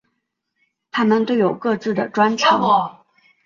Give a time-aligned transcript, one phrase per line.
[0.89, 3.03] 他们都有各自的专长。